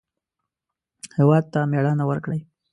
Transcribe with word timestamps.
هېواد 1.17 1.43
ته 1.53 1.59
مېړانه 1.71 2.03
ورکړئ 2.07 2.39